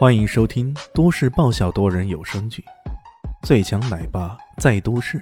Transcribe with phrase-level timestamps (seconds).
[0.00, 2.64] 欢迎收听都市爆笑多人有声剧
[3.46, 5.18] 《最强奶爸在都市》，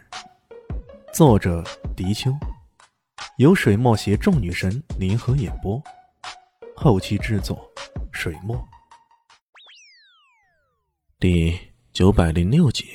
[1.12, 1.64] 作者：
[1.96, 2.32] 迪秋，
[3.38, 5.82] 由水墨携众女神联合演播，
[6.76, 7.68] 后期制作：
[8.12, 8.56] 水墨。
[11.18, 11.58] 第
[11.92, 12.86] 九百零六集，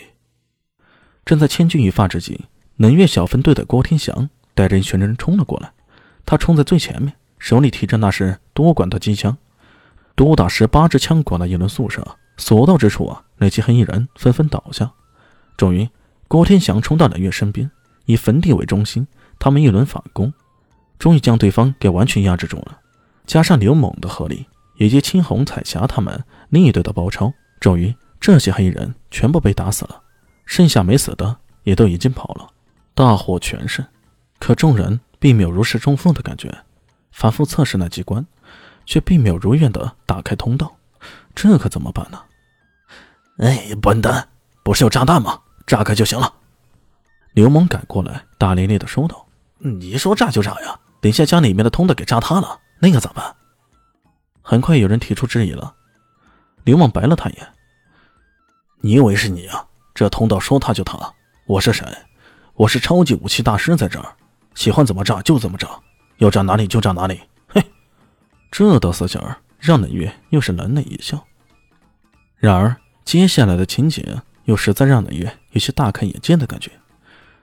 [1.25, 2.45] 正在千钧一发之际，
[2.77, 5.73] 能月小分队的郭天祥带着一群人冲了过来，
[6.25, 9.37] 他冲在最前面，手里提着那是多管的机枪。
[10.15, 12.05] 多达十八支枪管的一轮宿舍，
[12.37, 14.91] 所到之处啊，那些黑衣人纷纷倒下。
[15.57, 15.89] 终于，
[16.27, 17.69] 郭天祥冲到冷月身边，
[18.05, 19.07] 以坟地为中心，
[19.39, 20.33] 他们一轮反攻，
[20.99, 22.79] 终于将对方给完全压制住了。
[23.25, 24.45] 加上刘猛的合力，
[24.77, 30.01] 以及青红彩霞他们另一队的包抄，终于这些黑衣人全部被打死了。
[30.45, 32.47] 剩下没死的也都已经跑了，
[32.93, 33.85] 大获全胜。
[34.39, 36.53] 可众人并没有如释重负的感觉，
[37.11, 38.25] 反复测试那机关。
[38.85, 40.75] 却并没有如愿的打开通道，
[41.33, 42.19] 这可怎么办呢？
[43.39, 44.27] 哎，笨蛋，
[44.63, 45.39] 不是有炸弹吗？
[45.65, 46.31] 炸开就行了。
[47.33, 49.25] 刘猛赶过来，大咧咧的说道
[49.57, 53.35] ：“你说炸就炸呀，等下将里面的通道给炸塌了，那可咋办？”
[54.43, 55.73] 很快有人提出质疑了。
[56.63, 57.47] 刘猛白了他一眼
[58.81, 59.65] ：“你以为是你啊？
[59.95, 61.11] 这通道说塌就塌？
[61.45, 61.85] 我是谁？
[62.53, 64.13] 我是超级武器大师，在这儿，
[64.53, 65.67] 喜欢怎么炸就怎么炸，
[66.17, 67.19] 要炸哪里就炸哪里。”
[68.55, 71.25] 这道思想让冷月又是冷冷一笑。
[72.37, 76.69] 然而，接下来的情景又实在让冷月有些大开眼界的感觉。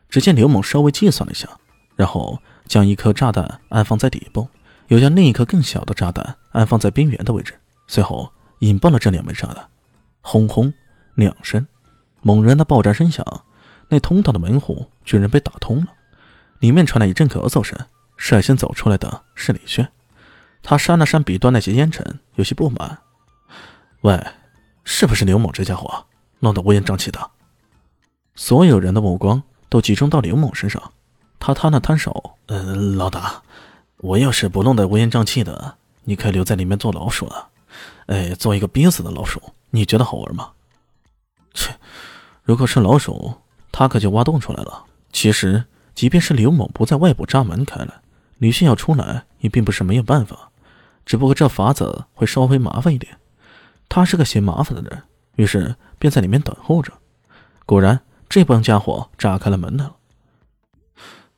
[0.09, 1.49] 只见刘猛稍微计算了一下，
[1.97, 4.47] 然后将一颗炸弹安放在底部，
[4.87, 7.55] 又将另一颗更小的炸弹安放在边缘的位置，
[7.89, 9.69] 随后引爆了这两枚炸弹。
[10.21, 10.73] 轰轰
[11.17, 11.67] 两声，
[12.23, 13.27] 猛然的爆炸声响，
[13.89, 15.89] 那通道的门户居然被打通了，
[16.61, 17.77] 里面传来一阵咳嗽声。
[18.17, 19.91] 率先走出来的是李轩。
[20.63, 22.99] 他扇了扇笔端那些烟尘，有些不满
[24.03, 24.25] ：“喂，
[24.85, 26.07] 是不是刘猛这家伙
[26.39, 27.31] 弄得乌烟瘴气的？”
[28.37, 30.93] 所有人的目光都集中到刘猛身上。
[31.39, 33.43] 他摊了摊手：“呃，老大，
[33.97, 37.49] 我要是不弄得乌烟瘴气的，你可以留在里面做老鼠了。
[38.07, 40.51] 哎，做一个憋死的老鼠，你觉得好玩吗？”
[41.55, 41.75] 切，
[42.43, 43.35] 如果是老鼠，
[43.73, 44.85] 他可就挖洞出来了。
[45.13, 48.03] 其实，即便是刘猛不在外部扎门开了，
[48.39, 50.50] 李迅要出来也并不是没有办法。
[51.05, 53.19] 只不过这法子会稍微麻烦一点，
[53.89, 55.03] 他是个嫌麻烦的人，
[55.37, 56.93] 于是便在里面等候着。
[57.67, 59.97] 果然，这帮家伙炸开了门来了。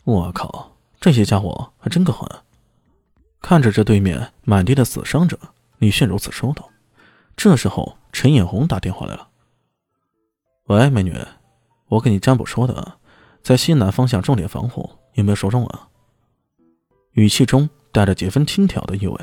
[0.05, 2.29] 我靠，这些家伙还真够狠！
[3.41, 5.39] 看着这对面满地的死伤者，
[5.79, 6.69] 李炫如此说道。
[7.37, 9.29] 这时候，陈艳红打电话来了
[10.69, 11.17] ：“喂，美女，
[11.89, 12.99] 我给你占卜说的，
[13.43, 15.89] 在西南方向重点防护，有没有说中啊？”
[17.13, 19.19] 语气中带着几分轻佻的意味。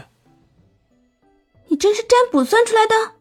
[1.80, 3.14] 你真是占卜算出来的？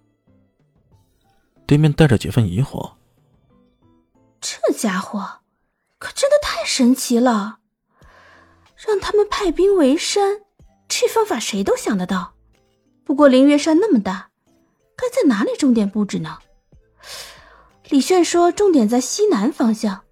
[1.65, 2.95] 对面带着几分疑惑。
[4.41, 5.43] 这家伙
[5.99, 7.61] 可真的太神奇了，
[8.77, 10.41] 让他们派兵围山，
[10.89, 12.35] 这方法谁都想得到。
[13.05, 14.31] 不过灵月山那么大，
[14.97, 16.41] 该在哪里重点布置呢？
[17.89, 20.03] 李炫说重点在西南方向，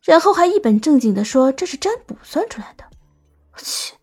[0.00, 2.84] 然后还一本正经的说这是占卜算出来的。
[3.58, 3.94] 切，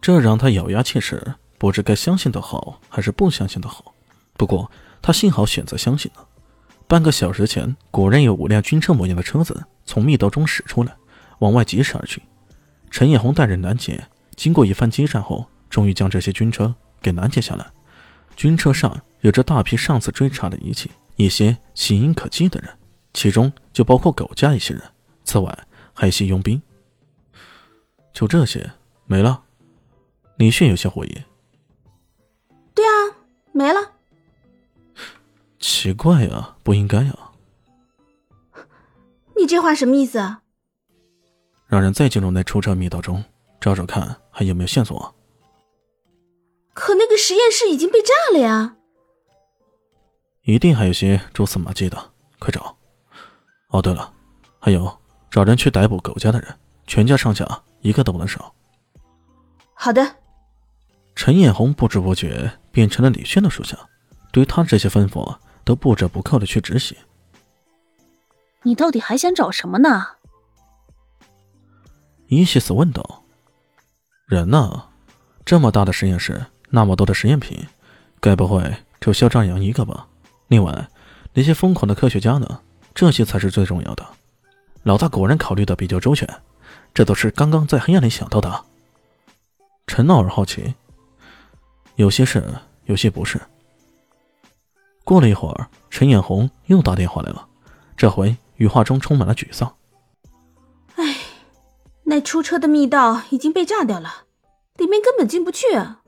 [0.00, 1.36] 这让他咬牙切齿。
[1.60, 3.94] 不知该相信的好还是不相信的好，
[4.32, 4.72] 不过
[5.02, 6.26] 他幸好选择相信了。
[6.88, 10.96] 半个小时前，果然有五辆军车模样的车子从密道中驶出来，
[11.40, 12.22] 往外疾驶而去。
[12.90, 14.02] 陈艳红带人拦截，
[14.36, 17.66] 经过一番激战后，终于将这些军车给拦截下来。
[18.34, 22.70] 军车上有着大批上次追查的仪器，一些形影可忌的人，
[23.12, 24.82] 其中就包括狗家一些人。
[25.24, 25.58] 此外，
[25.92, 26.60] 还有些佣兵。
[28.14, 28.70] 就这些
[29.04, 29.42] 没了。
[30.36, 31.22] 李迅有些怀疑。
[32.80, 33.14] 对啊，
[33.52, 33.92] 没了。
[35.58, 37.14] 奇怪呀，不应该呀。
[39.36, 40.18] 你这话什么意思？
[40.18, 40.40] 啊？
[41.66, 43.22] 让人再进入那出车密道中，
[43.60, 45.14] 找找看还有没有线索。
[46.72, 48.76] 可那个实验室已经被炸了呀。
[50.44, 52.78] 一定还有些蛛丝马迹的，快找。
[53.68, 54.10] 哦，对了，
[54.58, 54.90] 还有
[55.30, 58.54] 找人去逮捕狗家的人，全家上下一个都不能少。
[59.74, 60.16] 好的。
[61.16, 63.76] 陈艳红不知不觉变成了李轩的属下，
[64.32, 66.96] 对他这些吩咐都不折不扣的去执行。
[68.62, 70.06] 你到底还想找什么呢？
[72.28, 73.24] 伊西斯问道。
[74.26, 74.84] 人呢？
[75.44, 77.66] 这么大的实验室，那么多的实验品，
[78.20, 80.06] 该不会就肖张扬一个吧？
[80.46, 80.88] 另外，
[81.32, 82.60] 那些疯狂的科学家呢？
[82.94, 84.06] 这些才是最重要的。
[84.82, 86.28] 老大果然考虑的比较周全，
[86.94, 88.64] 这都是刚刚在黑暗里想到的。
[89.86, 90.74] 陈闹儿好奇。
[91.96, 92.42] 有些是，
[92.84, 93.40] 有些不是。
[95.04, 97.48] 过了一会儿，陈艳红又打电话来了，
[97.96, 99.76] 这回语话中充满了沮丧。
[100.94, 101.16] 唉，
[102.04, 104.24] 那出车的密道已经被炸掉了，
[104.76, 106.02] 里面根本进不去啊。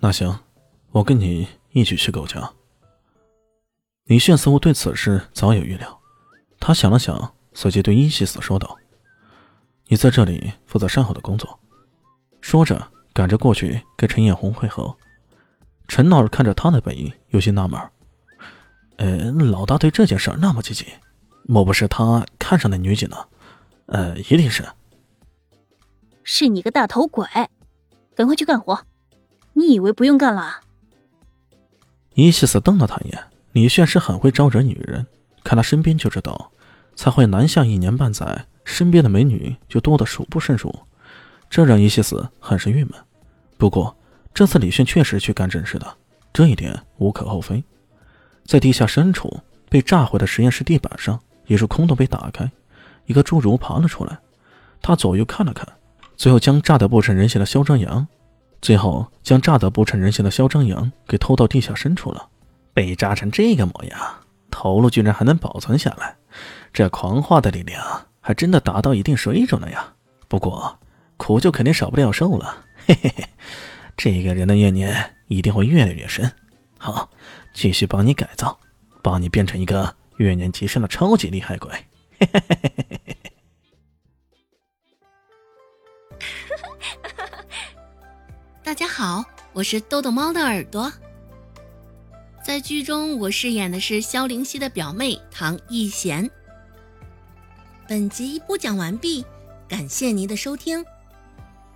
[0.00, 0.38] 那行，
[0.92, 2.52] 我跟你一起去狗家。
[4.04, 6.00] 李炫似乎对此事早有预料，
[6.58, 8.78] 他想了想，随即对伊西斯说道
[9.88, 11.60] ：“你在这里负责善后的工作。”
[12.40, 14.96] 说着，赶着过去跟陈艳红会合。
[15.88, 17.80] 陈老师看着他的背影，有些纳闷
[18.94, 20.86] ：“呃，老大对这件事那么积极，
[21.42, 23.16] 莫不是他看上的女警呢？
[23.86, 24.64] 呃，一定是。
[26.22, 27.26] 是你个大头鬼，
[28.14, 28.86] 赶快去干活！
[29.54, 30.60] 你以为不用干了？”
[32.14, 33.20] 伊西斯瞪了他一眼。
[33.50, 35.04] 李炫是很会招惹女人，
[35.42, 36.52] 看他身边就知道，
[36.94, 40.72] 才会南下一年半载，身边的美女就多得数不胜数，
[41.50, 42.92] 这让伊西斯很是郁闷。
[43.58, 43.94] 不过
[44.32, 45.96] 这次李炫确实去干正事的，
[46.32, 47.62] 这一点无可厚非。
[48.44, 49.38] 在地下深处
[49.68, 52.50] 被炸毁的实验室地板上，一处空洞被打开，
[53.04, 54.16] 一个侏儒爬了出来。
[54.80, 55.66] 他左右看了看，
[56.16, 58.06] 最后将炸得不成人形的嚣张羊，
[58.62, 62.28] 最后将炸得不成人形的嚣张羊给偷到地下深处了。
[62.72, 64.00] 被炸成这个模样，
[64.52, 66.16] 头颅居然还能保存下来，
[66.72, 69.92] 这狂化的力量还真的达到一定水准了呀！
[70.28, 70.77] 不过
[71.28, 73.28] 苦就肯定少不了受了， 嘿嘿嘿，
[73.98, 76.32] 这个人的怨念一定会越来越深。
[76.78, 77.10] 好，
[77.52, 78.58] 继续帮你改造，
[79.02, 81.70] 帮你变成一个怨念极深的超级厉害鬼。
[82.18, 83.32] 嘿嘿嘿嘿嘿嘿嘿。
[88.64, 89.22] 大家好，
[89.52, 90.90] 我是豆豆猫的耳朵。
[92.42, 96.30] 在剧中，我饰演的是萧灵溪的表妹唐艺贤。
[97.86, 99.22] 本集播讲完毕，
[99.68, 100.82] 感谢您的收听。